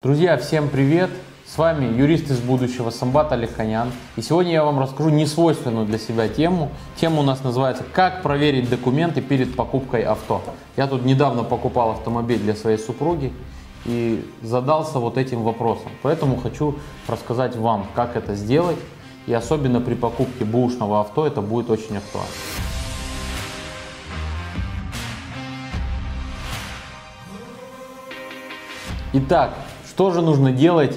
Друзья, 0.00 0.36
всем 0.36 0.68
привет! 0.68 1.10
С 1.44 1.58
вами 1.58 1.92
юрист 1.92 2.30
из 2.30 2.38
будущего 2.38 2.90
Самбат 2.90 3.32
Алиханян. 3.32 3.90
И 4.14 4.22
сегодня 4.22 4.52
я 4.52 4.64
вам 4.64 4.78
расскажу 4.78 5.08
несвойственную 5.08 5.86
для 5.86 5.98
себя 5.98 6.28
тему. 6.28 6.70
Тема 6.94 7.18
у 7.18 7.22
нас 7.24 7.42
называется 7.42 7.82
«Как 7.92 8.22
проверить 8.22 8.70
документы 8.70 9.20
перед 9.20 9.56
покупкой 9.56 10.04
авто». 10.04 10.40
Я 10.76 10.86
тут 10.86 11.04
недавно 11.04 11.42
покупал 11.42 11.90
автомобиль 11.90 12.38
для 12.38 12.54
своей 12.54 12.78
супруги 12.78 13.32
и 13.86 14.24
задался 14.40 15.00
вот 15.00 15.18
этим 15.18 15.42
вопросом. 15.42 15.90
Поэтому 16.02 16.36
хочу 16.36 16.78
рассказать 17.08 17.56
вам, 17.56 17.84
как 17.96 18.14
это 18.14 18.36
сделать. 18.36 18.78
И 19.26 19.34
особенно 19.34 19.80
при 19.80 19.94
покупке 19.94 20.44
бушного 20.44 21.00
авто 21.00 21.26
это 21.26 21.40
будет 21.40 21.70
очень 21.70 21.96
актуально. 21.96 22.30
Итак, 29.14 29.54
что 29.98 30.12
же 30.12 30.22
нужно 30.22 30.52
делать 30.52 30.96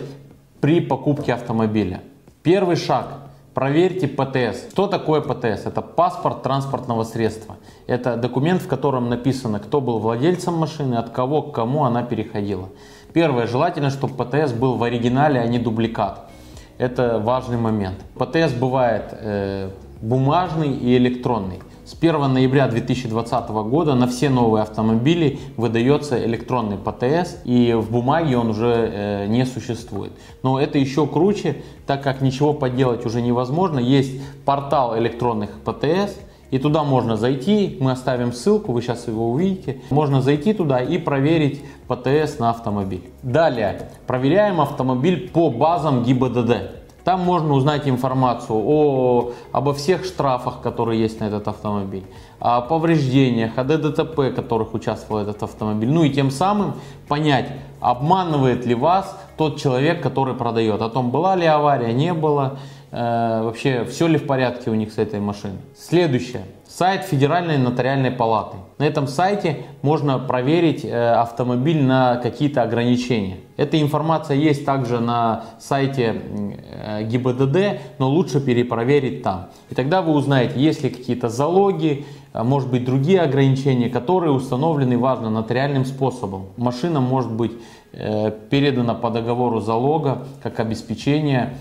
при 0.59 0.79
покупке 0.79 1.33
автомобиля? 1.33 2.03
Первый 2.43 2.75
шаг. 2.75 3.07
Проверьте 3.55 4.07
ПТС. 4.07 4.69
Что 4.69 4.85
такое 4.85 5.21
ПТС? 5.21 5.65
Это 5.65 5.81
паспорт 5.81 6.43
транспортного 6.43 7.03
средства. 7.03 7.55
Это 7.87 8.15
документ, 8.15 8.61
в 8.61 8.67
котором 8.67 9.09
написано, 9.09 9.57
кто 9.57 9.81
был 9.81 9.97
владельцем 9.97 10.53
машины, 10.53 10.93
от 10.97 11.09
кого 11.09 11.41
к 11.41 11.55
кому 11.55 11.83
она 11.83 12.03
переходила. 12.03 12.69
Первое. 13.11 13.47
Желательно, 13.47 13.89
чтобы 13.89 14.23
ПТС 14.23 14.51
был 14.51 14.75
в 14.75 14.83
оригинале, 14.83 15.39
а 15.39 15.47
не 15.47 15.57
дубликат. 15.57 16.29
Это 16.77 17.17
важный 17.17 17.57
момент. 17.57 17.97
ПТС 18.19 18.53
бывает 18.53 19.05
э, 19.13 19.71
бумажный 20.01 20.71
и 20.71 20.97
электронный. 20.97 21.59
С 21.85 21.93
1 21.93 22.33
ноября 22.33 22.67
2020 22.67 23.49
года 23.49 23.95
на 23.95 24.07
все 24.07 24.29
новые 24.29 24.61
автомобили 24.63 25.39
выдается 25.57 26.23
электронный 26.23 26.77
ПТС, 26.77 27.37
и 27.43 27.73
в 27.73 27.91
бумаге 27.91 28.37
он 28.37 28.51
уже 28.51 28.91
э, 28.93 29.27
не 29.27 29.45
существует. 29.45 30.11
Но 30.43 30.59
это 30.59 30.77
еще 30.77 31.05
круче, 31.07 31.63
так 31.85 32.03
как 32.03 32.21
ничего 32.21 32.53
поделать 32.53 33.05
уже 33.05 33.21
невозможно. 33.21 33.79
Есть 33.79 34.21
портал 34.45 34.97
электронных 34.97 35.49
ПТС, 35.65 36.15
и 36.51 36.59
туда 36.59 36.83
можно 36.83 37.15
зайти, 37.15 37.77
мы 37.79 37.91
оставим 37.91 38.33
ссылку, 38.33 38.73
вы 38.73 38.81
сейчас 38.81 39.07
его 39.07 39.31
увидите. 39.31 39.81
Можно 39.89 40.21
зайти 40.21 40.53
туда 40.53 40.81
и 40.81 40.97
проверить 40.97 41.61
ПТС 41.87 42.39
на 42.39 42.49
автомобиль. 42.49 43.03
Далее, 43.23 43.89
проверяем 44.05 44.61
автомобиль 44.61 45.29
по 45.29 45.49
базам 45.49 46.03
ГИБДД. 46.03 46.81
Там 47.03 47.21
можно 47.21 47.53
узнать 47.53 47.87
информацию 47.87 48.57
о, 48.57 49.31
обо 49.51 49.73
всех 49.73 50.05
штрафах, 50.05 50.61
которые 50.61 51.01
есть 51.01 51.19
на 51.19 51.25
этот 51.25 51.47
автомобиль, 51.47 52.05
о 52.39 52.61
повреждениях, 52.61 53.57
о 53.57 53.63
ДДТП, 53.63 54.35
которых 54.35 54.73
участвовал 54.73 55.21
этот 55.21 55.41
автомобиль. 55.41 55.89
Ну 55.89 56.03
и 56.03 56.09
тем 56.11 56.29
самым 56.29 56.75
понять, 57.07 57.49
обманывает 57.79 58.65
ли 58.65 58.75
вас 58.75 59.17
тот 59.37 59.59
человек, 59.59 60.03
который 60.03 60.35
продает, 60.35 60.81
о 60.81 60.89
том, 60.89 61.11
была 61.11 61.35
ли 61.35 61.45
авария, 61.45 61.91
не 61.93 62.13
было, 62.13 62.59
э, 62.91 63.41
вообще 63.43 63.85
все 63.85 64.07
ли 64.07 64.17
в 64.17 64.27
порядке 64.27 64.69
у 64.69 64.75
них 64.75 64.93
с 64.93 64.97
этой 64.97 65.19
машиной. 65.19 65.57
Следующее. 65.75 66.43
Сайт 66.73 67.03
Федеральной 67.03 67.57
нотариальной 67.57 68.11
палаты. 68.11 68.55
На 68.77 68.85
этом 68.85 69.05
сайте 69.05 69.65
можно 69.81 70.17
проверить 70.19 70.85
э, 70.85 71.11
автомобиль 71.11 71.83
на 71.83 72.15
какие-то 72.15 72.63
ограничения. 72.63 73.39
Эта 73.57 73.81
информация 73.81 74.37
есть 74.37 74.63
также 74.63 75.01
на 75.01 75.43
сайте 75.59 76.21
э, 76.63 77.03
ГИБДД, 77.03 77.81
но 77.99 78.07
лучше 78.09 78.39
перепроверить 78.39 79.21
там. 79.21 79.49
И 79.69 79.75
тогда 79.75 80.01
вы 80.01 80.13
узнаете, 80.13 80.61
есть 80.61 80.81
ли 80.81 80.89
какие-то 80.89 81.27
залоги, 81.27 82.05
а 82.31 82.45
может 82.45 82.71
быть 82.71 82.85
другие 82.85 83.19
ограничения, 83.19 83.89
которые 83.89 84.31
установлены, 84.31 84.97
важно, 84.97 85.29
нотариальным 85.29 85.83
способом. 85.83 86.45
Машина 86.55 87.01
может 87.01 87.33
быть 87.33 87.51
э, 87.91 88.31
передана 88.49 88.93
по 88.93 89.09
договору 89.09 89.59
залога 89.59 90.25
как 90.41 90.61
обеспечение 90.61 91.53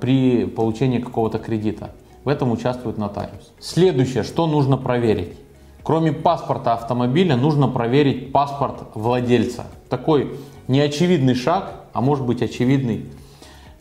при 0.00 0.44
получении 0.44 1.00
какого-то 1.00 1.40
кредита. 1.40 1.90
В 2.24 2.28
этом 2.28 2.52
участвует 2.52 2.98
нотариус. 2.98 3.52
Следующее, 3.58 4.22
что 4.22 4.46
нужно 4.46 4.76
проверить. 4.76 5.36
Кроме 5.82 6.12
паспорта 6.12 6.74
автомобиля, 6.74 7.36
нужно 7.36 7.66
проверить 7.66 8.30
паспорт 8.30 8.84
владельца. 8.94 9.66
Такой 9.88 10.36
неочевидный 10.68 11.34
шаг, 11.34 11.86
а 11.92 12.00
может 12.00 12.24
быть 12.24 12.40
очевидный. 12.40 13.06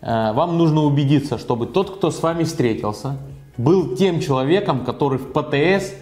Э, 0.01 0.33
вам 0.33 0.57
нужно 0.57 0.81
убедиться, 0.81 1.38
чтобы 1.38 1.67
тот, 1.67 1.97
кто 1.97 2.09
с 2.09 2.23
вами 2.23 2.43
встретился, 2.43 3.17
был 3.57 3.95
тем 3.95 4.19
человеком, 4.19 4.83
который 4.83 5.19
в 5.19 5.31
ПТС 5.31 5.93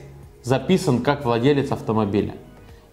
записан 0.44 1.02
как 1.02 1.26
владелец 1.26 1.72
автомобиля. 1.72 2.36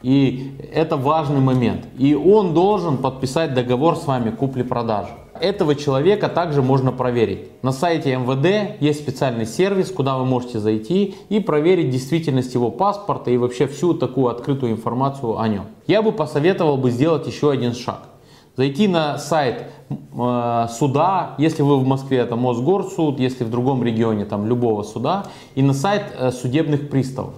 И 0.03 0.57
это 0.73 0.97
важный 0.97 1.41
момент. 1.41 1.87
И 1.97 2.15
он 2.15 2.55
должен 2.55 2.99
подписать 2.99 3.55
договор 3.55 3.97
с 3.97 4.07
вами 4.07 4.31
купли-продажи. 4.31 5.11
Этого 5.41 5.75
человека 5.75 6.29
также 6.29 6.63
можно 6.63 6.93
проверить. 6.93 7.49
На 7.63 7.73
сайте 7.73 8.17
МВД 8.17 8.81
есть 8.81 9.01
специальный 9.01 9.47
сервис, 9.47 9.91
куда 9.91 10.17
вы 10.17 10.25
можете 10.25 10.59
зайти 10.59 11.17
и 11.29 11.41
проверить 11.41 11.91
действительность 11.91 12.55
его 12.55 12.71
паспорта 12.71 13.31
и 13.31 13.37
вообще 13.37 13.67
всю 13.67 13.95
такую 13.95 14.29
открытую 14.29 14.73
информацию 14.73 15.39
о 15.39 15.49
нем. 15.49 15.67
Я 15.87 16.03
бы 16.03 16.13
посоветовал 16.13 16.77
бы 16.77 16.91
сделать 16.91 17.27
еще 17.27 17.51
один 17.51 17.75
шаг. 17.75 18.09
Зайти 18.57 18.89
на 18.89 19.19
сайт 19.19 19.65
э, 19.91 20.67
суда, 20.71 21.35
если 21.37 21.63
вы 21.63 21.79
в 21.79 21.87
Москве 21.87 22.19
это 22.19 22.37
Мосгорсуд, 22.37 23.21
если 23.21 23.45
в 23.45 23.51
другом 23.51 23.85
регионе 23.85 24.25
там 24.25 24.47
любого 24.47 24.83
суда, 24.83 25.27
и 25.55 25.63
на 25.63 25.75
сайт 25.75 26.05
э, 26.19 26.31
судебных 26.31 26.89
приставов 26.89 27.35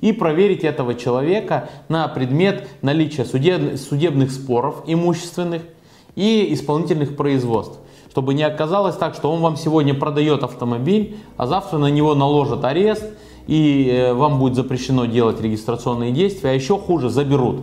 и 0.00 0.12
проверить 0.12 0.64
этого 0.64 0.94
человека 0.94 1.70
на 1.88 2.06
предмет 2.08 2.68
наличия 2.82 3.24
судебных 3.24 4.30
споров 4.30 4.84
имущественных 4.86 5.62
и 6.18 6.52
исполнительных 6.52 7.16
производств. 7.16 7.78
Чтобы 8.10 8.34
не 8.34 8.42
оказалось 8.42 8.96
так, 8.96 9.14
что 9.14 9.30
он 9.30 9.40
вам 9.40 9.56
сегодня 9.56 9.94
продает 9.94 10.42
автомобиль, 10.42 11.16
а 11.36 11.46
завтра 11.46 11.78
на 11.78 11.86
него 11.86 12.16
наложат 12.16 12.64
арест, 12.64 13.04
и 13.46 13.88
э, 13.88 14.14
вам 14.14 14.40
будет 14.40 14.56
запрещено 14.56 15.06
делать 15.06 15.40
регистрационные 15.40 16.10
действия, 16.10 16.50
а 16.50 16.52
еще 16.54 16.76
хуже, 16.76 17.08
заберут. 17.08 17.60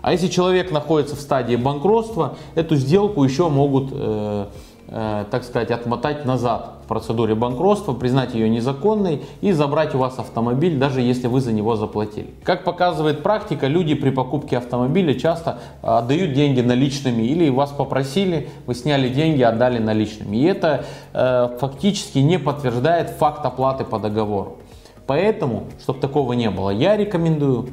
А 0.00 0.12
если 0.12 0.28
человек 0.28 0.72
находится 0.72 1.16
в 1.16 1.20
стадии 1.20 1.56
банкротства, 1.56 2.36
эту 2.54 2.76
сделку 2.76 3.22
еще 3.22 3.50
могут 3.50 3.90
э, 3.92 4.46
Э, 4.94 5.24
так 5.30 5.42
сказать, 5.42 5.70
отмотать 5.70 6.26
назад 6.26 6.81
процедуре 6.92 7.34
банкротства, 7.34 7.94
признать 7.94 8.34
ее 8.34 8.50
незаконной 8.50 9.22
и 9.40 9.52
забрать 9.52 9.94
у 9.94 9.98
вас 9.98 10.18
автомобиль, 10.18 10.76
даже 10.76 11.00
если 11.00 11.26
вы 11.26 11.40
за 11.40 11.50
него 11.50 11.74
заплатили. 11.74 12.28
Как 12.44 12.64
показывает 12.64 13.22
практика, 13.22 13.66
люди 13.66 13.94
при 13.94 14.10
покупке 14.10 14.58
автомобиля 14.58 15.14
часто 15.14 15.58
э, 15.82 15.86
отдают 15.86 16.34
деньги 16.34 16.60
наличными 16.60 17.22
или 17.22 17.48
вас 17.48 17.70
попросили, 17.70 18.50
вы 18.66 18.74
сняли 18.74 19.08
деньги, 19.08 19.40
отдали 19.40 19.78
наличными. 19.78 20.36
И 20.36 20.42
это 20.42 20.84
э, 21.14 21.56
фактически 21.58 22.18
не 22.18 22.38
подтверждает 22.38 23.08
факт 23.08 23.46
оплаты 23.46 23.84
по 23.84 23.98
договору. 23.98 24.58
Поэтому, 25.06 25.64
чтобы 25.80 25.98
такого 25.98 26.34
не 26.34 26.50
было, 26.50 26.68
я 26.68 26.98
рекомендую 26.98 27.70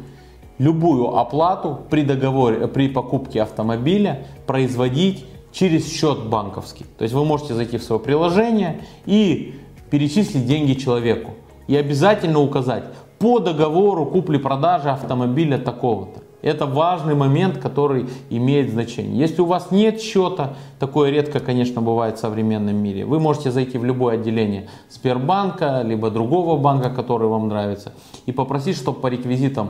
любую 0.59 1.17
оплату 1.17 1.81
при 1.89 2.03
договоре, 2.03 2.69
при 2.69 2.87
покупке 2.87 3.41
автомобиля 3.41 4.25
производить 4.47 5.25
через 5.51 5.91
счет 5.91 6.25
банковский. 6.25 6.85
То 6.97 7.03
есть 7.03 7.13
вы 7.13 7.25
можете 7.25 7.53
зайти 7.53 7.77
в 7.77 7.83
свое 7.83 7.99
приложение 7.99 8.81
и 9.05 9.55
перечислить 9.89 10.45
деньги 10.45 10.73
человеку. 10.73 11.31
И 11.67 11.75
обязательно 11.75 12.39
указать 12.39 12.85
по 13.19 13.39
договору 13.39 14.05
купли-продажи 14.05 14.89
автомобиля 14.89 15.57
такого-то. 15.57 16.21
Это 16.41 16.65
важный 16.65 17.15
момент, 17.15 17.57
который 17.57 18.07
имеет 18.29 18.71
значение. 18.71 19.19
Если 19.19 19.41
у 19.41 19.45
вас 19.45 19.71
нет 19.71 20.01
счета, 20.01 20.55
такое 20.79 21.09
редко, 21.11 21.41
конечно, 21.41 21.81
бывает 21.81 22.17
в 22.17 22.21
современном 22.21 22.77
мире, 22.77 23.05
вы 23.05 23.19
можете 23.19 23.51
зайти 23.51 23.77
в 23.77 23.83
любое 23.83 24.15
отделение 24.15 24.69
Сбербанка, 24.89 25.81
либо 25.83 26.09
другого 26.09 26.57
банка, 26.57 26.89
который 26.89 27.27
вам 27.27 27.49
нравится, 27.49 27.91
и 28.25 28.31
попросить, 28.31 28.77
чтобы 28.77 29.01
по 29.01 29.07
реквизитам 29.07 29.69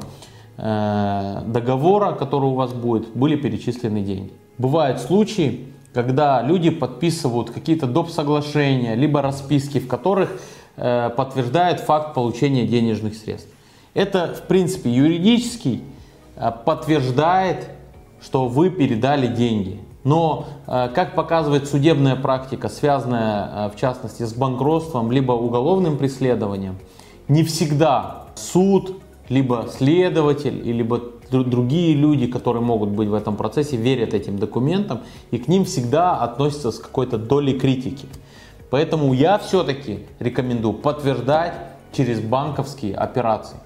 договора, 0.61 2.11
который 2.13 2.45
у 2.45 2.53
вас 2.53 2.73
будет, 2.73 3.15
были 3.15 3.37
перечислены 3.37 4.01
деньги. 4.01 4.33
Бывают 4.57 4.99
случаи, 4.99 5.69
когда 5.93 6.41
люди 6.41 6.69
подписывают 6.69 7.49
какие-то 7.49 7.87
доп. 7.87 8.09
соглашения, 8.09 8.95
либо 8.95 9.21
расписки, 9.21 9.79
в 9.79 9.87
которых 9.87 10.39
э, 10.75 11.09
подтверждают 11.15 11.79
факт 11.79 12.13
получения 12.13 12.67
денежных 12.67 13.15
средств. 13.15 13.49
Это, 13.93 14.35
в 14.35 14.43
принципе, 14.43 14.91
юридически 14.91 15.81
э, 16.35 16.51
подтверждает, 16.65 17.69
что 18.21 18.47
вы 18.47 18.69
передали 18.69 19.27
деньги. 19.27 19.79
Но, 20.03 20.45
э, 20.67 20.89
как 20.93 21.15
показывает 21.15 21.67
судебная 21.67 22.15
практика, 22.15 22.69
связанная 22.69 23.49
э, 23.67 23.69
в 23.75 23.79
частности 23.79 24.23
с 24.23 24.33
банкротством, 24.33 25.11
либо 25.11 25.31
уголовным 25.31 25.97
преследованием, 25.97 26.77
не 27.27 27.43
всегда 27.43 28.25
суд, 28.35 29.01
либо 29.29 29.67
следователь, 29.71 30.61
либо 30.63 31.01
другие 31.31 31.95
люди, 31.95 32.27
которые 32.27 32.63
могут 32.63 32.89
быть 32.89 33.07
в 33.07 33.13
этом 33.13 33.37
процессе, 33.37 33.77
верят 33.77 34.13
этим 34.13 34.37
документам 34.37 35.01
и 35.31 35.37
к 35.37 35.47
ним 35.47 35.65
всегда 35.65 36.17
относятся 36.17 36.71
с 36.71 36.79
какой-то 36.79 37.17
долей 37.17 37.57
критики. 37.57 38.07
Поэтому 38.69 39.13
я 39.13 39.37
все-таки 39.37 40.05
рекомендую 40.19 40.73
подтверждать 40.73 41.53
через 41.91 42.19
банковские 42.19 42.95
операции. 42.95 43.57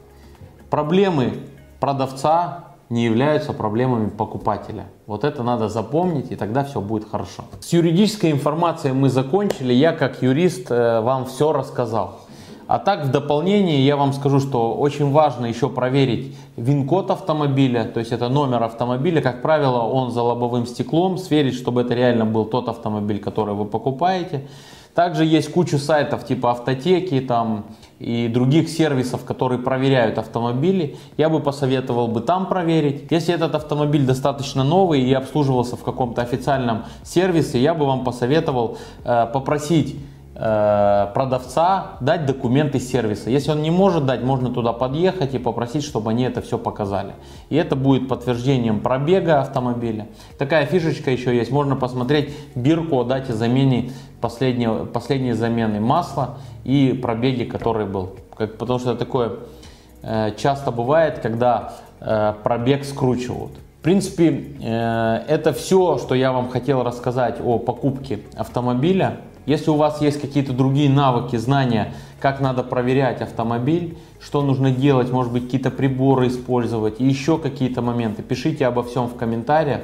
Проблемы 0.69 1.33
продавца 1.79 2.65
не 2.89 3.05
являются 3.05 3.53
проблемами 3.53 4.09
покупателя. 4.09 4.85
Вот 5.07 5.23
это 5.23 5.43
надо 5.43 5.67
запомнить, 5.67 6.31
и 6.31 6.35
тогда 6.35 6.63
все 6.63 6.79
будет 6.79 7.09
хорошо. 7.09 7.43
С 7.59 7.73
юридической 7.73 8.31
информацией 8.31 8.93
мы 8.93 9.09
закончили. 9.09 9.73
Я 9.73 9.93
как 9.93 10.21
юрист 10.21 10.69
э, 10.69 11.01
вам 11.01 11.25
все 11.25 11.51
рассказал. 11.51 12.19
А 12.67 12.79
так 12.79 13.05
в 13.05 13.11
дополнение 13.11 13.85
я 13.85 13.97
вам 13.97 14.13
скажу, 14.13 14.39
что 14.39 14.73
очень 14.73 15.11
важно 15.11 15.45
еще 15.45 15.69
проверить 15.69 16.35
ВИН-код 16.57 17.11
автомобиля, 17.11 17.85
то 17.85 17.99
есть 17.99 18.11
это 18.11 18.29
номер 18.29 18.63
автомобиля, 18.63 19.21
как 19.21 19.41
правило, 19.41 19.81
он 19.81 20.11
за 20.11 20.21
лобовым 20.21 20.65
стеклом, 20.65 21.17
сверить, 21.17 21.55
чтобы 21.55 21.81
это 21.81 21.93
реально 21.93 22.25
был 22.25 22.45
тот 22.45 22.69
автомобиль, 22.69 23.19
который 23.19 23.53
вы 23.53 23.65
покупаете. 23.65 24.47
Также 24.95 25.25
есть 25.25 25.51
куча 25.51 25.79
сайтов 25.79 26.23
типа 26.25 26.51
автотеки 26.51 27.19
там, 27.19 27.65
и 27.99 28.27
других 28.27 28.69
сервисов, 28.69 29.25
которые 29.25 29.59
проверяют 29.59 30.19
автомобили. 30.19 30.97
Я 31.17 31.29
бы 31.29 31.39
посоветовал 31.39 32.07
бы 32.07 32.21
там 32.21 32.45
проверить. 32.47 33.05
Если 33.09 33.33
этот 33.33 33.55
автомобиль 33.55 34.05
достаточно 34.05 34.63
новый 34.63 35.01
и 35.01 35.13
обслуживался 35.13 35.77
в 35.77 35.83
каком-то 35.83 36.21
официальном 36.21 36.83
сервисе, 37.01 37.59
я 37.59 37.73
бы 37.73 37.85
вам 37.85 38.03
посоветовал 38.03 38.77
э, 39.03 39.25
попросить 39.33 39.95
продавца 40.43 41.91
дать 42.01 42.25
документы 42.25 42.79
сервиса. 42.79 43.29
Если 43.29 43.51
он 43.51 43.61
не 43.61 43.71
может 43.71 44.05
дать, 44.05 44.23
можно 44.23 44.49
туда 44.49 44.73
подъехать 44.73 45.33
и 45.35 45.37
попросить, 45.37 45.83
чтобы 45.83 46.11
они 46.11 46.23
это 46.23 46.41
все 46.41 46.57
показали. 46.57 47.13
И 47.49 47.55
это 47.55 47.77
будет 47.77 48.09
подтверждением 48.09 48.81
пробега 48.81 49.39
автомобиля. 49.39 50.07
Такая 50.37 50.65
фишечка 50.65 51.11
еще 51.11 51.33
есть. 51.33 51.49
Можно 51.49 51.77
посмотреть 51.77 52.35
бирку 52.55 52.99
о 52.99 53.03
дате 53.05 53.31
замены 53.31 53.91
последней, 54.19 54.85
последней 54.85 55.33
замены 55.33 55.79
масла 55.79 56.37
и 56.63 56.97
пробеги, 57.01 57.43
который 57.43 57.85
был. 57.85 58.15
Как, 58.35 58.57
потому 58.57 58.79
что 58.79 58.95
такое 58.95 59.33
э, 60.01 60.31
часто 60.37 60.71
бывает, 60.71 61.19
когда 61.19 61.73
э, 61.99 62.33
пробег 62.43 62.83
скручивают. 62.85 63.51
В 63.79 63.83
принципе, 63.83 64.45
э, 64.61 65.23
это 65.27 65.53
все, 65.53 65.97
что 65.97 66.15
я 66.15 66.31
вам 66.31 66.49
хотел 66.49 66.83
рассказать 66.83 67.39
о 67.43 67.59
покупке 67.59 68.19
автомобиля. 68.35 69.17
Если 69.45 69.69
у 69.69 69.75
вас 69.75 70.01
есть 70.01 70.21
какие-то 70.21 70.53
другие 70.53 70.89
навыки, 70.89 71.35
знания, 71.35 71.93
как 72.21 72.39
надо 72.39 72.63
проверять 72.63 73.21
автомобиль, 73.21 73.97
что 74.21 74.41
нужно 74.41 74.71
делать, 74.71 75.11
может 75.11 75.33
быть 75.33 75.45
какие-то 75.45 75.71
приборы 75.71 76.27
использовать 76.27 77.01
и 77.01 77.05
еще 77.05 77.37
какие-то 77.37 77.81
моменты, 77.81 78.23
пишите 78.23 78.65
обо 78.65 78.83
всем 78.83 79.07
в 79.07 79.15
комментариях. 79.15 79.81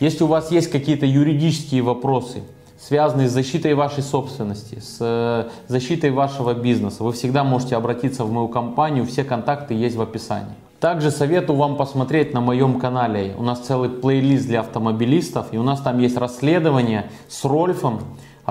Если 0.00 0.24
у 0.24 0.26
вас 0.26 0.50
есть 0.50 0.70
какие-то 0.70 1.04
юридические 1.04 1.82
вопросы, 1.82 2.42
связанные 2.80 3.28
с 3.28 3.32
защитой 3.32 3.74
вашей 3.74 4.02
собственности, 4.02 4.80
с 4.80 4.96
э, 5.00 5.48
защитой 5.68 6.10
вашего 6.10 6.54
бизнеса, 6.54 7.04
вы 7.04 7.12
всегда 7.12 7.44
можете 7.44 7.76
обратиться 7.76 8.24
в 8.24 8.32
мою 8.32 8.48
компанию, 8.48 9.06
все 9.06 9.22
контакты 9.22 9.74
есть 9.74 9.96
в 9.96 10.02
описании. 10.02 10.54
Также 10.80 11.12
советую 11.12 11.58
вам 11.58 11.76
посмотреть 11.76 12.34
на 12.34 12.40
моем 12.40 12.80
канале. 12.80 13.36
У 13.38 13.44
нас 13.44 13.60
целый 13.60 13.88
плейлист 13.88 14.48
для 14.48 14.60
автомобилистов, 14.60 15.46
и 15.52 15.58
у 15.58 15.62
нас 15.62 15.80
там 15.80 16.00
есть 16.00 16.16
расследование 16.16 17.08
с 17.28 17.44
Рольфом, 17.44 18.00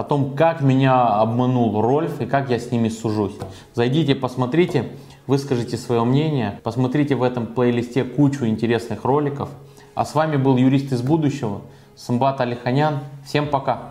о 0.02 0.04
том, 0.04 0.36
как 0.36 0.62
меня 0.62 1.08
обманул 1.08 1.80
Рольф 1.80 2.22
и 2.22 2.26
как 2.26 2.50
я 2.50 2.58
с 2.58 2.72
ними 2.72 2.90
сужусь. 2.90 3.36
Зайдите, 3.76 4.16
посмотрите, 4.16 4.90
выскажите 5.28 5.78
свое 5.78 6.04
мнение, 6.04 6.60
посмотрите 6.64 7.14
в 7.14 7.22
этом 7.22 7.46
плейлисте 7.46 8.04
кучу 8.04 8.48
интересных 8.48 9.06
роликов. 9.06 9.50
А 9.94 10.04
с 10.04 10.16
вами 10.16 10.38
был 10.38 10.58
юрист 10.58 10.92
из 10.92 11.04
будущего, 11.04 11.62
Самбат 11.96 12.42
Алиханян. 12.42 13.02
Всем 13.26 13.48
пока! 13.48 13.91